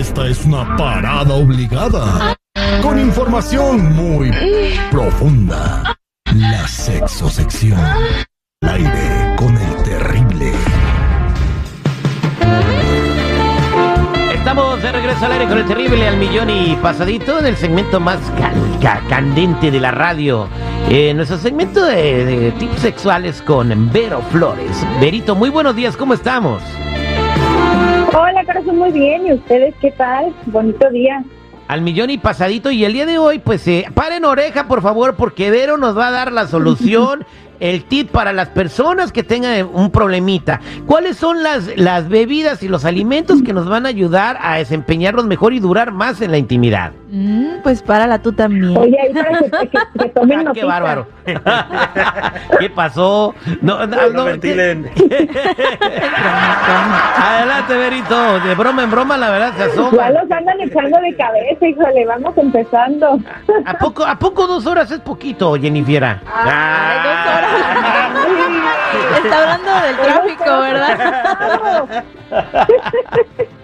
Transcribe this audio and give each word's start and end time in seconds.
Esta 0.00 0.26
es 0.28 0.46
una 0.46 0.78
parada 0.78 1.34
obligada. 1.34 2.34
Con 2.80 2.98
información 2.98 3.94
muy 3.94 4.30
profunda. 4.90 5.94
La 6.34 6.66
sexosección. 6.66 7.78
Al 8.62 8.76
aire 8.76 9.36
con 9.36 9.54
el 9.58 9.82
terrible. 9.82 10.52
Estamos 14.32 14.82
de 14.82 14.90
regreso 14.90 15.26
al 15.26 15.32
aire 15.32 15.46
con 15.46 15.58
el 15.58 15.66
terrible 15.66 16.08
al 16.08 16.16
millón 16.16 16.48
y 16.48 16.76
pasadito 16.76 17.38
en 17.38 17.44
el 17.44 17.56
segmento 17.56 18.00
más 18.00 18.20
candente 19.10 19.70
de 19.70 19.80
la 19.80 19.90
radio. 19.90 20.48
Eh, 20.88 21.12
nuestro 21.12 21.36
segmento 21.36 21.84
de, 21.84 22.24
de 22.24 22.52
tips 22.52 22.80
sexuales 22.80 23.42
con 23.42 23.92
Vero 23.92 24.22
Flores. 24.32 24.82
Verito, 24.98 25.34
muy 25.34 25.50
buenos 25.50 25.76
días, 25.76 25.94
¿cómo 25.94 26.14
estamos? 26.14 26.62
Hola, 28.12 28.44
corazón, 28.44 28.76
muy 28.76 28.90
bien. 28.90 29.26
¿Y 29.26 29.32
ustedes 29.34 29.74
qué 29.80 29.92
tal? 29.92 30.34
Bonito 30.46 30.90
día. 30.90 31.22
Al 31.68 31.82
millón 31.82 32.10
y 32.10 32.18
pasadito 32.18 32.72
y 32.72 32.84
el 32.84 32.92
día 32.92 33.06
de 33.06 33.18
hoy, 33.18 33.38
pues 33.38 33.66
eh, 33.68 33.86
paren 33.94 34.24
oreja 34.24 34.66
por 34.66 34.82
favor 34.82 35.14
porque 35.14 35.52
Vero 35.52 35.76
nos 35.76 35.96
va 35.96 36.08
a 36.08 36.10
dar 36.10 36.32
la 36.32 36.48
solución, 36.48 37.24
el 37.60 37.84
tip 37.84 38.10
para 38.10 38.32
las 38.32 38.48
personas 38.48 39.12
que 39.12 39.22
tengan 39.22 39.68
un 39.72 39.90
problemita. 39.90 40.60
¿Cuáles 40.86 41.16
son 41.16 41.42
las, 41.42 41.76
las 41.76 42.08
bebidas 42.08 42.62
y 42.62 42.68
los 42.68 42.84
alimentos 42.84 43.42
que 43.42 43.52
nos 43.52 43.68
van 43.68 43.86
a 43.86 43.90
ayudar 43.90 44.38
a 44.42 44.56
desempeñarnos 44.56 45.26
mejor 45.26 45.52
y 45.52 45.60
durar 45.60 45.92
más 45.92 46.20
en 46.22 46.30
la 46.30 46.38
intimidad? 46.38 46.92
Mm, 47.10 47.60
pues 47.62 47.82
párala 47.82 48.20
tú 48.22 48.32
también. 48.32 48.76
Oye, 48.76 48.96
ahí 49.00 49.12
para 49.12 49.38
que, 49.38 49.68
que- 49.68 49.78
que 49.98 50.08
tomen 50.14 50.48
Ah, 50.48 50.52
qué 50.54 50.64
bárbaro. 50.64 51.06
¿Qué 52.60 52.70
pasó? 52.70 53.34
No, 53.60 53.86
no, 53.86 54.08
no, 54.10 54.24
ventilen. 54.24 54.90
Adelante, 57.16 57.76
Verito. 57.76 58.40
De 58.40 58.54
broma 58.54 58.82
en 58.84 58.90
broma, 58.90 59.16
la 59.16 59.30
verdad 59.30 59.52
se 59.52 59.58
Ya 59.58 59.64
asoma. 59.66 60.10
los 60.10 60.30
andan 60.30 60.60
echando 60.60 60.98
de 61.00 61.14
cabeza, 61.16 61.66
híjole, 61.66 62.06
vamos 62.06 62.36
empezando. 62.38 63.18
¿A 63.66 63.74
poco, 63.78 64.04
¿A 64.06 64.18
poco 64.18 64.46
dos 64.46 64.66
horas 64.66 64.90
es 64.90 65.00
poquito, 65.00 65.54
Jennifiera? 65.60 66.22
Ay, 66.32 66.98
dos 67.04 67.34
horas. 67.36 67.49
Está 69.24 69.42
hablando 69.42 69.70
del 69.86 69.96
tráfico, 69.96 70.44
¿verdad? 70.60 72.04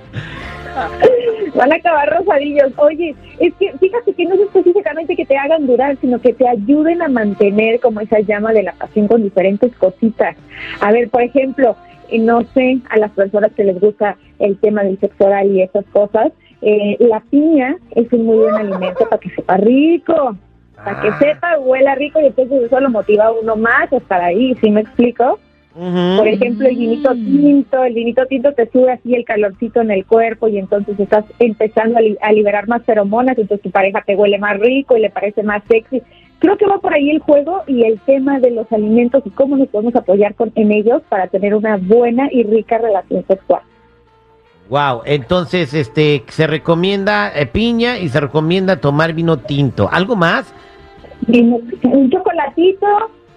Van 1.55 1.73
a 1.73 1.77
acabar 1.77 2.11
rosadillos. 2.11 2.73
Oye, 2.77 3.15
es 3.41 3.55
que 3.55 3.73
fíjate 3.79 4.13
que 4.13 4.27
no 4.27 4.35
es 4.35 4.41
específicamente 4.41 5.17
que 5.17 5.25
te 5.25 5.37
hagan 5.37 5.67
durar, 5.67 5.97
sino 6.01 6.21
que 6.21 6.35
te 6.35 6.47
ayuden 6.47 7.01
a 7.03 7.09
mantener 7.09 7.81
como 7.81 8.01
esa 8.01 8.21
llama 8.21 8.53
de 8.53 8.63
la 8.63 8.73
pasión 8.73 9.09
con 9.09 9.23
diferentes 9.23 9.75
cositas. 9.77 10.37
A 10.81 10.93
ver, 10.93 11.09
por 11.09 11.23
ejemplo, 11.23 11.77
eh, 12.09 12.19
no 12.19 12.43
sé, 12.55 12.79
a 12.91 12.99
las 12.99 13.11
personas 13.13 13.53
que 13.53 13.65
les 13.65 13.81
gusta 13.81 14.17
el 14.39 14.59
tema 14.59 14.83
del 14.83 15.01
sexo 15.01 15.25
oral 15.25 15.51
y 15.51 15.63
esas 15.63 15.87
cosas, 15.87 16.33
eh, 16.63 16.97
la 17.01 17.21
piña 17.21 17.77
es 17.93 18.13
un 18.13 18.27
muy 18.27 18.37
buen 18.39 18.55
alimento 18.55 19.09
para 19.09 19.21
que 19.21 19.31
sepa 19.31 19.57
rico, 19.57 20.37
para 20.87 21.03
que 21.03 21.13
sepa, 21.25 21.59
huela 21.59 21.95
rico 21.95 22.21
y 22.21 22.27
entonces 22.27 22.63
eso 22.63 22.81
lo 22.81 22.89
motiva 22.91 23.27
a 23.27 23.33
uno 23.33 23.57
más 23.57 23.93
a 23.93 23.97
estar 23.97 24.23
ahí, 24.23 24.55
¿sí 24.63 24.71
me 24.71 24.81
explico? 24.81 25.39
Por 25.75 26.27
ejemplo, 26.27 26.67
el 26.67 26.75
vinito 26.77 27.13
tinto, 27.13 27.85
el 27.85 27.93
vinito 27.93 28.25
tinto 28.25 28.53
te 28.55 28.67
sube 28.71 28.93
así 28.93 29.15
el 29.15 29.27
calorcito 29.27 29.83
en 29.83 29.91
el 29.91 30.07
cuerpo 30.07 30.49
y 30.49 30.57
entonces 30.59 30.99
estás 30.99 31.27
empezando 31.39 31.99
a, 31.99 32.01
li- 32.01 32.17
a 32.23 32.33
liberar 32.33 32.67
más 32.67 32.83
feromonas, 32.85 33.37
entonces 33.37 33.63
tu 33.63 33.71
pareja 33.71 34.03
te 34.07 34.17
huele 34.17 34.39
más 34.39 34.59
rico 34.59 34.97
y 34.97 35.01
le 35.01 35.11
parece 35.11 35.43
más 35.43 35.63
sexy. 35.69 36.01
Creo 36.39 36.57
que 36.57 36.67
va 36.67 36.79
por 36.79 36.95
ahí 36.95 37.11
el 37.11 37.19
juego 37.19 37.63
y 37.67 37.85
el 37.85 38.01
tema 38.01 38.41
de 38.41 38.53
los 38.53 38.73
alimentos 38.73 39.23
y 39.27 39.31
cómo 39.31 39.59
nos 39.59 39.69
podemos 39.69 39.95
apoyar 39.97 40.35
con, 40.35 40.51
en 40.55 40.73
ellos 40.73 41.03
para 41.11 41.27
tener 41.27 41.55
una 41.55 41.77
buena 41.77 42.29
y 42.33 42.43
rica 42.45 42.79
relación 42.79 43.25
sexual. 43.27 43.61
Wow, 44.71 45.03
entonces 45.05 45.75
este 45.75 46.25
se 46.29 46.47
recomienda 46.47 47.31
eh, 47.35 47.47
piña 47.47 47.99
y 47.99 48.09
se 48.09 48.19
recomienda 48.19 48.81
tomar 48.81 49.13
vino 49.13 49.39
tinto. 49.39 49.89
¿Algo 49.93 50.17
más? 50.17 50.55
Un 51.29 52.11
chocolatito, 52.11 52.87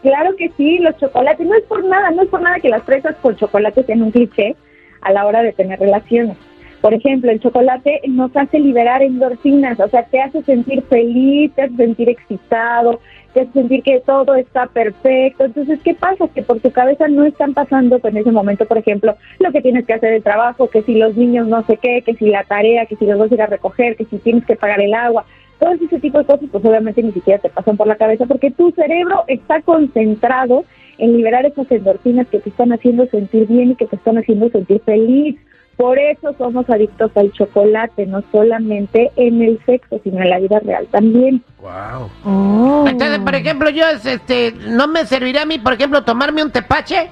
claro 0.01 0.35
que 0.35 0.51
sí, 0.57 0.79
los 0.79 0.95
chocolates, 0.97 1.45
no 1.45 1.55
es 1.55 1.63
por 1.63 1.83
nada, 1.83 2.11
no 2.11 2.21
es 2.21 2.29
por 2.29 2.41
nada 2.41 2.59
que 2.59 2.69
las 2.69 2.83
fresas 2.83 3.15
con 3.21 3.35
chocolate 3.35 3.83
sean 3.83 4.03
un 4.03 4.11
cliché 4.11 4.55
a 5.01 5.11
la 5.11 5.25
hora 5.25 5.41
de 5.41 5.53
tener 5.53 5.79
relaciones. 5.79 6.37
Por 6.81 6.93
ejemplo, 6.93 7.29
el 7.29 7.41
chocolate 7.41 8.01
nos 8.07 8.35
hace 8.37 8.57
liberar 8.57 9.01
endorfinas, 9.01 9.79
o 9.79 9.89
sea, 9.89 10.03
te 10.03 10.21
hace 10.21 10.41
sentir 10.43 10.81
feliz, 10.83 11.51
te 11.53 11.63
hace 11.63 11.75
sentir 11.75 12.07
excitado, 12.07 13.01
te 13.33 13.41
hace 13.41 13.51
sentir 13.51 13.83
que 13.83 13.99
todo 14.05 14.35
está 14.35 14.67
perfecto. 14.67 15.43
Entonces, 15.43 15.79
¿qué 15.83 15.93
pasa? 15.93 16.29
Que 16.33 16.41
por 16.41 16.61
tu 16.61 16.71
cabeza 16.71 17.09
no 17.09 17.25
están 17.25 17.53
pasando 17.53 17.99
en 18.01 18.17
ese 18.17 18.31
momento, 18.31 18.65
por 18.65 18.77
ejemplo, 18.77 19.15
lo 19.39 19.51
que 19.51 19.61
tienes 19.61 19.85
que 19.85 19.93
hacer 19.93 20.13
el 20.13 20.23
trabajo, 20.23 20.69
que 20.69 20.83
si 20.83 20.95
los 20.95 21.17
niños 21.17 21.47
no 21.47 21.65
sé 21.65 21.77
qué, 21.77 22.01
que 22.01 22.15
si 22.15 22.27
la 22.27 22.45
tarea, 22.45 22.85
que 22.85 22.95
si 22.95 23.05
los 23.05 23.19
vas 23.19 23.29
a 23.29 23.35
ir 23.35 23.41
a 23.41 23.47
recoger, 23.47 23.97
que 23.97 24.05
si 24.05 24.17
tienes 24.17 24.45
que 24.45 24.55
pagar 24.55 24.79
el 24.79 24.93
agua, 24.93 25.25
todo 25.59 25.71
ese 25.73 25.99
tipo 25.99 26.17
de 26.17 26.25
cosas, 26.25 26.49
pues 26.51 26.63
obviamente 26.65 27.03
ni 27.03 27.11
siquiera 27.11 27.39
te 27.39 27.49
pasan 27.49 27.77
por 27.77 27.87
la 27.87 27.97
cabeza 27.97 28.25
porque 28.25 28.51
tu 28.51 28.71
cerebro 28.71 29.25
está 29.27 29.61
concentrado 29.61 30.63
en 30.97 31.17
liberar 31.17 31.45
esas 31.45 31.69
endorfinas 31.71 32.27
que 32.27 32.39
te 32.39 32.49
están 32.49 32.71
haciendo 32.71 33.05
sentir 33.07 33.47
bien 33.47 33.71
y 33.71 33.75
que 33.75 33.85
te 33.85 33.95
están 33.95 34.17
haciendo 34.17 34.49
sentir 34.49 34.81
feliz. 34.85 35.37
Por 35.77 35.97
eso 35.97 36.35
somos 36.37 36.69
adictos 36.69 37.11
al 37.15 37.31
chocolate, 37.31 38.05
no 38.05 38.21
solamente 38.33 39.11
en 39.15 39.41
el 39.41 39.59
sexo, 39.65 40.01
sino 40.03 40.21
en 40.21 40.29
la 40.29 40.39
vida 40.39 40.59
real 40.59 40.87
también. 40.91 41.41
Wow. 41.61 42.09
Oh. 42.25 42.85
Entonces, 42.85 43.19
por 43.19 43.33
ejemplo, 43.33 43.69
yo 43.69 43.85
este 43.87 44.53
no 44.67 44.89
me 44.89 45.05
serviría 45.05 45.43
a 45.43 45.45
mí, 45.45 45.57
por 45.57 45.73
ejemplo, 45.73 46.03
tomarme 46.03 46.43
un 46.43 46.51
tepache. 46.51 47.09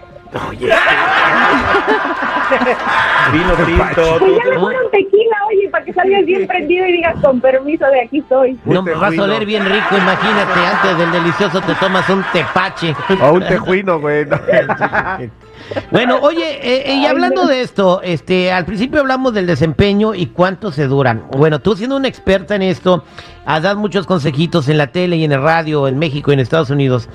Vino 3.32 3.54
tinto. 3.66 4.20
Pues 4.20 4.32
ya 4.38 4.50
mejor 4.52 4.74
un 4.86 4.92
tequila, 4.92 5.38
oye, 5.50 5.70
para 5.70 5.84
que 5.86 5.94
salgas 5.94 6.26
bien 6.26 6.48
prendido 6.48 6.86
y 6.88 6.94
digas 6.94 7.16
con 7.22 7.42
permiso 7.42 7.86
de 7.88 8.02
aquí 8.02 8.20
estoy. 8.20 8.58
No 8.66 8.82
me 8.82 8.94
vas 8.94 9.18
a 9.18 9.24
oler 9.24 9.46
bien 9.46 9.66
rico, 9.66 9.98
imagínate, 9.98 10.60
antes 10.66 10.98
del 10.98 11.12
delicioso 11.12 11.62
te 11.62 11.76
tomas 11.76 12.08
un 12.10 12.24
tepache. 12.32 12.96
O 13.22 13.34
un 13.34 13.46
tejuino, 13.46 14.00
güey. 14.00 14.26
no. 14.26 14.38
Bueno, 15.92 16.20
oye, 16.22 16.60
eh, 16.62 16.84
y 16.88 17.00
Ay, 17.00 17.06
hablando 17.08 17.46
de 17.46 17.62
esto, 17.62 18.02
este, 18.02 18.52
al 18.52 18.64
principio 18.66 19.02
hablamos 19.02 19.34
del 19.34 19.48
desempeño 19.48 20.14
y 20.16 20.28
cuánto 20.28 20.72
se 20.72 20.88
duran. 20.88 21.24
Bueno, 21.32 21.60
tú 21.60 21.76
siendo 21.76 21.98
una 21.98 22.08
experta 22.08 22.56
en 22.56 22.62
esto, 22.62 23.04
has 23.46 23.64
dado 23.64 23.78
muchos 23.78 24.06
consejitos 24.06 24.70
en 24.70 24.78
la 24.78 24.88
tele 24.88 25.18
y 25.18 25.24
en 25.24 25.32
el 25.32 25.42
radio, 25.42 25.88
en 25.88 25.98
México 25.98 26.32
y 26.32 26.36
en 26.36 26.40
Estados 26.40 26.70
Unidos. 26.70 27.10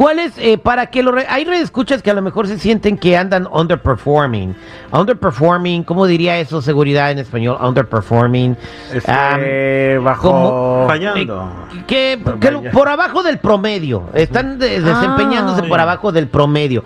¿Cuál 0.00 0.18
es, 0.18 0.32
eh, 0.38 0.56
para 0.56 0.86
que 0.86 1.02
lo... 1.02 1.12
re- 1.12 1.26
hay 1.28 1.42
escuchas 1.42 2.00
que 2.02 2.10
a 2.10 2.14
lo 2.14 2.22
mejor 2.22 2.46
se 2.46 2.58
sienten 2.58 2.96
que 2.96 3.18
andan 3.18 3.46
underperforming. 3.52 4.56
Underperforming, 4.92 5.84
¿cómo 5.84 6.06
diría 6.06 6.38
eso, 6.38 6.62
seguridad 6.62 7.10
en 7.10 7.18
español? 7.18 7.58
Underperforming. 7.60 8.56
Este, 8.94 9.98
bajo. 9.98 10.86
Fallando. 10.86 11.52
Eh, 11.74 11.84
que, 11.86 12.18
que 12.40 12.50
lo- 12.50 12.62
por 12.70 12.88
abajo 12.88 13.22
del 13.22 13.40
promedio. 13.40 14.04
Están 14.14 14.58
de- 14.58 14.80
desempeñándose 14.80 15.60
Ah. 15.66 15.68
por 15.68 15.80
abajo 15.80 16.12
del 16.12 16.28
promedio. 16.28 16.82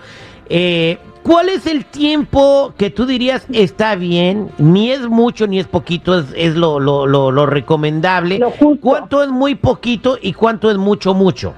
Eh, 0.48 0.98
¿Cuál 1.22 1.50
es 1.50 1.68
el 1.68 1.84
tiempo 1.84 2.74
que 2.76 2.90
tú 2.90 3.06
dirías 3.06 3.46
está 3.52 3.94
bien? 3.94 4.50
Ni 4.58 4.90
es 4.90 5.08
mucho 5.08 5.46
ni 5.46 5.60
es 5.60 5.68
poquito, 5.68 6.18
es, 6.18 6.26
es 6.36 6.56
lo, 6.56 6.80
lo, 6.80 7.06
lo, 7.06 7.30
lo 7.30 7.46
recomendable. 7.46 8.40
Lo 8.40 8.50
justo. 8.50 8.80
¿Cuánto 8.80 9.22
es 9.22 9.28
muy 9.30 9.54
poquito 9.54 10.18
y 10.20 10.32
cuánto 10.32 10.68
es 10.68 10.78
mucho, 10.78 11.14
mucho? 11.14 11.54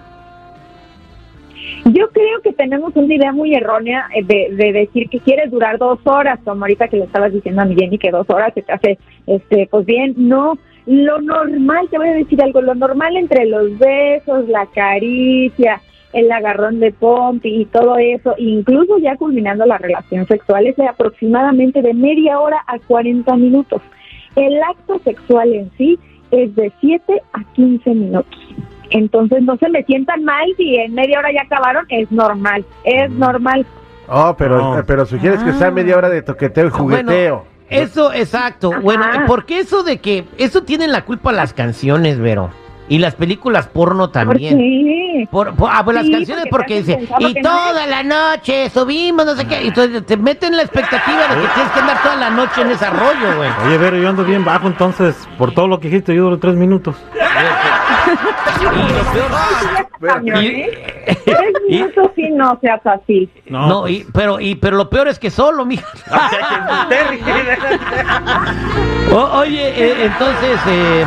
Yo 1.92 2.08
creo 2.10 2.40
que 2.42 2.52
tenemos 2.52 2.96
una 2.96 3.14
idea 3.14 3.32
muy 3.32 3.54
errónea 3.54 4.08
eh, 4.12 4.24
de, 4.24 4.48
de 4.56 4.72
decir 4.72 5.08
que 5.08 5.20
quieres 5.20 5.52
durar 5.52 5.78
dos 5.78 6.00
horas, 6.04 6.40
como 6.44 6.64
ahorita 6.64 6.88
que 6.88 6.96
le 6.96 7.04
estabas 7.04 7.32
diciendo 7.32 7.62
a 7.62 7.64
mi 7.64 7.76
Jenny 7.76 7.96
que 7.96 8.10
dos 8.10 8.28
horas 8.28 8.52
se 8.54 8.62
te 8.62 8.72
hace, 8.72 8.98
este, 9.26 9.68
pues 9.70 9.86
bien, 9.86 10.14
no. 10.16 10.58
Lo 10.86 11.20
normal, 11.20 11.86
te 11.88 11.98
voy 11.98 12.08
a 12.08 12.14
decir 12.14 12.42
algo, 12.42 12.60
lo 12.60 12.74
normal 12.74 13.16
entre 13.16 13.46
los 13.46 13.78
besos, 13.78 14.48
la 14.48 14.66
caricia, 14.66 15.80
el 16.12 16.30
agarrón 16.32 16.80
de 16.80 16.90
pompi 16.90 17.62
y 17.62 17.64
todo 17.66 17.96
eso, 17.98 18.34
incluso 18.36 18.98
ya 18.98 19.16
culminando 19.16 19.64
la 19.64 19.78
relación 19.78 20.26
sexual, 20.26 20.66
es 20.66 20.74
de 20.74 20.88
aproximadamente 20.88 21.82
de 21.82 21.94
media 21.94 22.40
hora 22.40 22.64
a 22.66 22.80
40 22.80 23.36
minutos. 23.36 23.80
El 24.34 24.60
acto 24.60 24.98
sexual 25.04 25.52
en 25.52 25.70
sí 25.78 25.98
es 26.32 26.52
de 26.56 26.72
7 26.80 27.22
a 27.32 27.44
15 27.52 27.90
minutos. 27.90 28.38
Entonces 28.90 29.42
no 29.42 29.56
se 29.56 29.68
me 29.68 29.82
sientan 29.84 30.24
mal 30.24 30.46
si 30.56 30.76
en 30.76 30.94
media 30.94 31.18
hora 31.18 31.32
ya 31.32 31.42
acabaron, 31.42 31.86
es 31.88 32.10
normal, 32.10 32.64
es 32.84 33.10
normal. 33.10 33.66
Oh, 34.08 34.34
pero, 34.38 34.58
No. 34.76 34.84
pero 34.86 35.04
sugieres 35.06 35.42
que 35.42 35.52
sea 35.54 35.70
media 35.70 35.96
hora 35.96 36.08
de 36.08 36.22
toqueteo 36.22 36.68
y 36.68 36.70
jugueteo. 36.70 37.36
Bueno, 37.36 37.56
eso, 37.68 38.12
exacto. 38.12 38.72
Bueno, 38.80 39.04
Ajá. 39.04 39.24
porque 39.26 39.58
eso 39.58 39.82
de 39.82 39.98
que, 39.98 40.24
eso 40.38 40.62
tienen 40.62 40.92
la 40.92 41.04
culpa 41.04 41.32
las 41.32 41.52
canciones, 41.52 42.18
Vero. 42.20 42.50
Y 42.88 42.98
las 42.98 43.14
películas 43.16 43.66
porno 43.66 44.04
¿Por 44.04 44.12
también. 44.12 44.56
qué? 44.58 45.28
Por, 45.30 45.54
por- 45.56 45.70
ah, 45.72 45.82
pues 45.84 45.96
las 45.96 46.06
Sí, 46.06 46.12
canciones 46.12 46.44
porque 46.50 46.82
porque 46.82 46.94
dice, 46.94 47.08
y 47.18 47.34
no 47.34 47.40
toda 47.42 47.86
la 47.86 48.02
noche 48.02 48.70
subimos, 48.70 49.26
no 49.26 49.34
sé 49.34 49.44
qué, 49.46 49.64
y 49.64 49.68
entonces 49.68 50.06
te 50.06 50.16
meten 50.16 50.56
la 50.56 50.62
expectativa 50.62 51.18
de 51.28 51.34
que 51.42 51.48
tienes 51.54 51.72
que 51.72 51.80
andar 51.80 52.02
toda 52.02 52.16
la 52.16 52.30
noche 52.30 52.60
en 52.62 52.70
ese 52.70 52.88
rollo, 52.90 53.36
güey. 53.36 53.50
Oye, 53.66 53.78
Vero, 53.78 53.96
yo 53.96 54.08
ando 54.08 54.24
bien 54.24 54.44
bajo, 54.44 54.66
entonces, 54.68 55.16
por 55.36 55.52
todo 55.52 55.66
lo 55.68 55.80
que 55.80 55.88
dijiste, 55.88 56.14
yo 56.14 56.24
duro 56.24 56.38
tres 56.38 56.54
minutos. 56.54 56.94
Tres 59.98 61.52
minutos 61.68 62.10
sí 62.14 62.28
no 62.30 62.58
seas 62.60 62.80
así. 62.84 63.28
No, 63.46 63.82
pues, 63.82 63.92
y, 63.92 64.06
pero, 64.12 64.40
y, 64.40 64.54
pero 64.56 64.76
lo 64.76 64.88
peor 64.90 65.08
es 65.08 65.18
que 65.18 65.30
solo, 65.30 65.64
mija. 65.64 65.86
O- 69.12 69.38
oye, 69.38 69.68
eh, 69.68 70.04
entonces, 70.06 70.58
eh, 70.68 71.04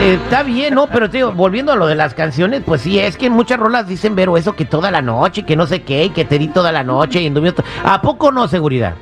está 0.00 0.42
bien, 0.42 0.74
¿no? 0.74 0.86
Pero 0.88 1.08
digo, 1.08 1.32
volviendo 1.32 1.72
a 1.72 1.76
lo 1.76 1.86
de 1.86 1.94
las 1.94 2.14
canciones, 2.14 2.62
pues 2.64 2.82
sí, 2.82 2.98
es 2.98 3.16
que 3.16 3.26
en 3.26 3.32
muchas 3.32 3.58
rolas 3.58 3.86
dicen, 3.86 4.14
Vero, 4.14 4.36
eso 4.36 4.54
que 4.54 4.64
toda 4.64 4.90
la 4.90 5.02
noche, 5.02 5.44
que 5.44 5.56
no 5.56 5.66
sé 5.66 5.82
qué, 5.82 6.04
y 6.04 6.10
que 6.10 6.24
te 6.24 6.38
di 6.38 6.48
toda 6.48 6.72
la 6.72 6.82
noche, 6.84 7.20
y 7.22 7.30
to- 7.30 7.64
¿A 7.84 8.00
poco 8.02 8.32
no, 8.32 8.48
seguridad? 8.48 8.94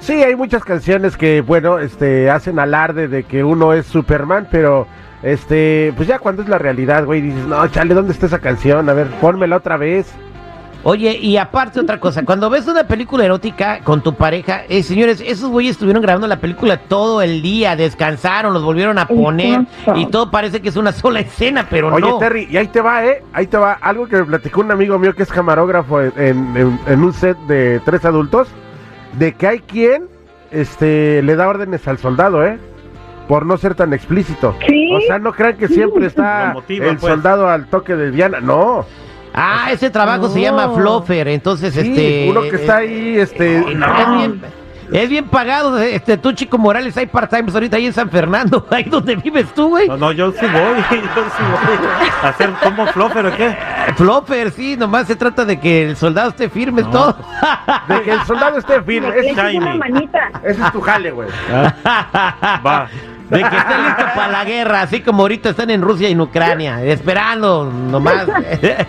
Sí, 0.00 0.14
hay 0.22 0.34
muchas 0.34 0.64
canciones 0.64 1.16
que, 1.16 1.40
bueno, 1.42 1.78
este, 1.78 2.28
hacen 2.30 2.58
alarde 2.58 3.08
de 3.08 3.24
que 3.24 3.44
uno 3.44 3.72
es 3.72 3.86
Superman, 3.86 4.48
pero, 4.50 4.86
este, 5.22 5.92
pues 5.96 6.08
ya 6.08 6.18
cuando 6.18 6.42
es 6.42 6.48
la 6.48 6.58
realidad, 6.58 7.04
güey, 7.04 7.20
dices, 7.20 7.46
no, 7.46 7.66
chale, 7.68 7.94
¿dónde 7.94 8.12
está 8.12 8.26
esa 8.26 8.40
canción? 8.40 8.88
A 8.88 8.94
ver, 8.94 9.06
pónmela 9.20 9.56
otra 9.56 9.76
vez. 9.76 10.12
Oye, 10.84 11.16
y 11.16 11.36
aparte 11.36 11.78
otra 11.80 12.00
cosa, 12.00 12.22
cuando 12.24 12.50
ves 12.50 12.66
una 12.66 12.84
película 12.84 13.24
erótica 13.24 13.80
con 13.84 14.02
tu 14.02 14.14
pareja, 14.14 14.62
eh, 14.68 14.82
señores, 14.82 15.22
esos 15.24 15.48
güeyes 15.50 15.72
estuvieron 15.72 16.02
grabando 16.02 16.26
la 16.26 16.40
película 16.40 16.76
todo 16.76 17.22
el 17.22 17.40
día, 17.42 17.76
descansaron, 17.76 18.52
los 18.52 18.64
volvieron 18.64 18.98
a 18.98 19.06
poner, 19.06 19.60
Exacto. 19.60 20.00
y 20.00 20.06
todo 20.06 20.30
parece 20.30 20.60
que 20.60 20.68
es 20.70 20.76
una 20.76 20.92
sola 20.92 21.20
escena, 21.20 21.66
pero 21.70 21.94
Oye, 21.94 22.08
no. 22.08 22.18
Terry, 22.18 22.48
y 22.50 22.56
ahí 22.56 22.66
te 22.68 22.80
va, 22.80 23.04
¿eh? 23.04 23.22
Ahí 23.32 23.46
te 23.46 23.56
va. 23.56 23.74
Algo 23.74 24.06
que 24.08 24.16
me 24.16 24.24
platicó 24.24 24.60
un 24.60 24.72
amigo 24.72 24.98
mío 24.98 25.14
que 25.14 25.22
es 25.22 25.30
camarógrafo 25.30 26.00
en, 26.00 26.12
en- 26.56 26.80
en 26.86 27.02
un 27.04 27.12
set 27.12 27.36
de 27.46 27.80
tres 27.84 28.04
adultos, 28.04 28.48
de 29.18 29.34
que 29.34 29.46
hay 29.46 29.58
quien 29.60 30.04
este, 30.50 31.22
le 31.22 31.36
da 31.36 31.48
órdenes 31.48 31.86
al 31.88 31.98
soldado, 31.98 32.44
¿eh? 32.44 32.58
Por 33.28 33.46
no 33.46 33.56
ser 33.56 33.74
tan 33.74 33.92
explícito. 33.94 34.56
Sí. 34.66 34.90
O 34.92 35.00
sea, 35.06 35.18
no 35.18 35.32
crean 35.32 35.56
que 35.56 35.68
siempre 35.68 36.06
está 36.06 36.50
motiva, 36.54 36.86
el 36.86 36.96
pues. 36.98 37.12
soldado 37.12 37.48
al 37.48 37.66
toque 37.68 37.94
de 37.94 38.10
Diana. 38.10 38.40
No. 38.40 38.84
Ah, 39.34 39.68
ese 39.72 39.90
trabajo 39.90 40.28
se 40.28 40.40
llama. 40.40 40.68
Fluffer, 40.74 41.28
entonces 41.28 41.72
Sí, 41.74 41.80
este... 41.80 42.26
uno 42.30 42.42
que 42.42 42.56
está 42.56 42.76
ahí, 42.78 43.18
este... 43.18 43.58
Es 43.58 43.64
bien, 44.16 44.42
es 44.92 45.08
bien 45.08 45.24
pagado, 45.26 45.78
este, 45.80 46.18
tú 46.18 46.32
Chico 46.32 46.58
Morales, 46.58 46.94
hay 46.98 47.06
part-times 47.06 47.54
ahorita 47.54 47.78
ahí 47.78 47.86
en 47.86 47.94
San 47.94 48.10
Fernando, 48.10 48.66
ahí 48.70 48.84
donde 48.84 49.16
vives 49.16 49.46
tú, 49.54 49.70
güey. 49.70 49.88
No, 49.88 49.96
no, 49.96 50.12
yo 50.12 50.30
sí 50.32 50.44
voy, 50.46 50.50
yo 50.90 50.96
sí 51.00 51.42
voy. 51.50 51.88
¿A 52.22 52.28
hacer 52.28 52.50
como 52.62 52.86
fluffer 52.88 53.24
o 53.26 53.34
qué? 53.36 53.56
Flopper, 53.96 54.50
sí, 54.50 54.76
nomás 54.76 55.06
se 55.06 55.16
trata 55.16 55.46
de 55.46 55.58
que 55.58 55.82
el 55.88 55.96
soldado 55.96 56.28
esté 56.30 56.50
firme, 56.50 56.82
es 56.82 56.86
No. 56.88 56.92
todo. 56.92 57.16
De 57.88 58.02
que 58.02 58.12
el 58.12 58.22
soldado 58.24 58.58
esté 58.58 58.82
firme. 58.82 59.08
Ese, 59.16 59.30
echas 59.30 59.54
una 59.54 59.74
manita. 59.76 60.30
ese 60.44 60.62
es 60.62 60.72
tu 60.72 60.80
jale, 60.80 61.10
güey. 61.10 61.28
Va. 62.64 62.86
De 63.32 63.38
que 63.38 63.56
esté 63.56 63.78
listo 63.78 64.04
para 64.14 64.28
la 64.28 64.44
guerra, 64.44 64.82
así 64.82 65.00
como 65.00 65.22
ahorita 65.22 65.50
están 65.50 65.70
en 65.70 65.82
Rusia 65.82 66.08
y 66.08 66.12
en 66.12 66.20
Ucrania, 66.20 66.82
esperando 66.84 67.64
nomás. 67.64 68.26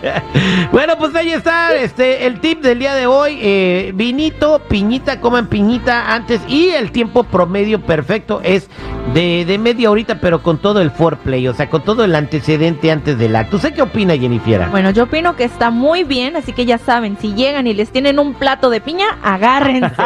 bueno, 0.72 0.94
pues 0.98 1.14
ahí 1.14 1.32
está 1.32 1.74
este 1.74 2.26
el 2.26 2.40
tip 2.40 2.60
del 2.60 2.78
día 2.78 2.94
de 2.94 3.06
hoy. 3.06 3.38
eh, 3.40 3.92
vinito, 3.94 4.60
piñita, 4.68 5.20
coman 5.20 5.46
piñita 5.46 6.12
antes 6.12 6.40
y 6.46 6.68
el 6.68 6.92
tiempo 6.92 7.24
promedio 7.24 7.80
perfecto 7.80 8.40
es 8.42 8.68
de, 9.12 9.44
de 9.44 9.58
media 9.58 9.90
horita, 9.90 10.18
pero 10.20 10.42
con 10.42 10.58
todo 10.58 10.80
el 10.80 10.90
foreplay, 10.90 11.46
o 11.48 11.54
sea, 11.54 11.68
con 11.68 11.82
todo 11.82 12.04
el 12.04 12.14
antecedente 12.14 12.90
antes 12.90 13.18
del 13.18 13.36
acto. 13.36 13.56
¿Usted 13.56 13.74
qué 13.74 13.82
opina, 13.82 14.16
Jennifer? 14.16 14.66
Bueno, 14.70 14.90
yo 14.90 15.04
opino 15.04 15.36
que 15.36 15.44
está 15.44 15.70
muy 15.70 16.04
bien, 16.04 16.36
así 16.36 16.52
que 16.52 16.64
ya 16.64 16.78
saben, 16.78 17.18
si 17.20 17.34
llegan 17.34 17.66
y 17.66 17.74
les 17.74 17.90
tienen 17.90 18.18
un 18.18 18.34
plato 18.34 18.70
de 18.70 18.80
piña, 18.80 19.06
agárrense. 19.22 19.94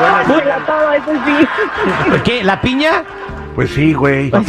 Tómatela 0.00 0.58
todo, 0.66 0.92
eso 0.92 1.12
sí. 1.26 1.46
¿Qué? 2.24 2.44
¿La 2.44 2.60
piña? 2.60 3.04
Pues 3.54 3.70
sí, 3.70 3.92
güey. 3.92 4.30
Cómanse 4.30 4.46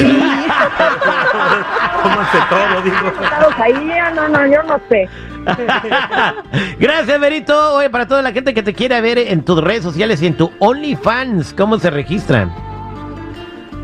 todo, 2.50 2.81
digo. 2.83 3.13
Ahí, 3.57 3.92
ah, 4.00 4.12
no, 4.15 4.27
no, 4.30 4.45
yo 4.48 4.63
no 4.63 4.80
sé. 4.89 5.09
Gracias, 6.80 7.19
Berito. 7.19 7.75
Oye, 7.75 7.89
para 7.89 8.07
toda 8.07 8.21
la 8.21 8.31
gente 8.31 8.53
que 8.53 8.63
te 8.63 8.74
quiera 8.74 9.01
ver 9.01 9.18
en 9.18 9.44
tus 9.44 9.62
redes 9.62 9.83
sociales 9.83 10.21
y 10.21 10.27
en 10.27 10.38
tu 10.38 10.51
OnlyFans, 10.59 11.53
¿cómo 11.53 11.80
se 11.80 11.89
registran? 11.89 12.53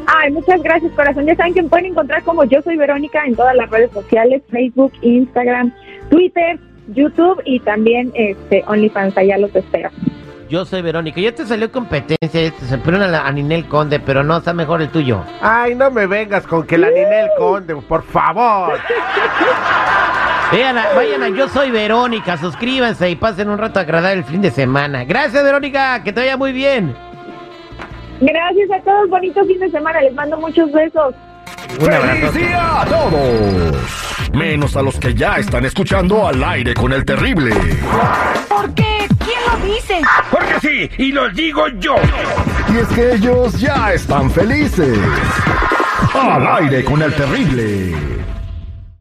Ay, 0.07 0.31
muchas 0.31 0.61
gracias, 0.61 0.91
corazón. 0.93 1.25
Ya 1.25 1.35
saben 1.35 1.53
que 1.53 1.63
me 1.63 1.69
pueden 1.69 1.87
encontrar 1.87 2.23
como 2.23 2.43
yo 2.45 2.61
soy 2.61 2.77
Verónica 2.77 3.25
en 3.25 3.35
todas 3.35 3.55
las 3.55 3.69
redes 3.69 3.91
sociales, 3.91 4.41
Facebook, 4.49 4.93
Instagram, 5.01 5.73
Twitter, 6.09 6.59
YouTube 6.89 7.41
y 7.43 7.59
también 7.59 8.11
este 8.15 8.63
OnlyFans. 8.67 9.17
Allá 9.17 9.37
los 9.37 9.53
espero. 9.55 9.89
Yo 10.49 10.65
soy 10.65 10.81
Verónica. 10.81 11.19
Ya 11.19 11.33
te 11.35 11.45
salió 11.45 11.71
competencia, 11.71 12.41
este, 12.41 12.65
se 12.65 12.75
a, 12.75 13.07
la- 13.07 13.27
a 13.27 13.31
Ninel 13.31 13.67
Conde, 13.67 13.99
pero 13.99 14.23
no, 14.23 14.37
está 14.37 14.53
mejor 14.53 14.81
el 14.81 14.89
tuyo. 14.89 15.21
Ay, 15.41 15.75
no 15.75 15.91
me 15.91 16.07
vengas 16.07 16.47
con 16.47 16.65
que 16.65 16.77
la 16.77 16.87
Ninel 16.89 17.29
Conde, 17.37 17.75
por 17.75 18.03
favor. 18.03 18.79
Vean, 20.51 20.77
a- 20.77 20.87
vayan 20.95 21.23
a 21.23 21.29
Yo 21.29 21.49
Soy 21.49 21.71
Verónica, 21.71 22.37
suscríbanse 22.37 23.09
y 23.09 23.15
pasen 23.17 23.49
un 23.49 23.57
rato 23.57 23.79
agradable 23.81 24.19
el 24.19 24.23
fin 24.23 24.41
de 24.41 24.51
semana. 24.51 25.03
Gracias, 25.03 25.43
Verónica, 25.43 26.01
que 26.03 26.13
te 26.13 26.21
vaya 26.21 26.37
muy 26.37 26.53
bien. 26.53 26.95
Gracias 28.21 28.69
a 28.71 28.81
todos, 28.83 29.09
bonito 29.09 29.43
fin 29.45 29.59
de 29.59 29.69
semana. 29.69 30.01
Les 30.01 30.13
mando 30.13 30.37
muchos 30.37 30.71
besos. 30.71 31.13
Un 31.81 31.93
abrazo. 31.93 32.31
¡Feliz 32.31 32.33
día 32.47 32.81
a 32.81 32.85
todos! 32.85 34.29
Menos 34.33 34.75
a 34.77 34.81
los 34.81 34.97
que 34.99 35.13
ya 35.13 35.35
están 35.37 35.65
escuchando 35.65 36.25
al 36.27 36.41
aire 36.43 36.73
con 36.73 36.93
el 36.93 37.03
terrible. 37.03 37.51
¿Por 38.47 38.73
qué? 38.73 39.07
Porque 40.31 40.59
sí, 40.61 40.89
y 40.97 41.11
lo 41.11 41.29
digo 41.29 41.67
yo. 41.79 41.95
Y 42.73 42.77
es 42.77 42.87
que 42.89 43.13
ellos 43.13 43.59
ya 43.59 43.93
están 43.93 44.29
felices. 44.29 44.97
Al 46.13 46.47
aire 46.63 46.83
con 46.83 47.01
el 47.01 47.13
terrible. 47.13 47.95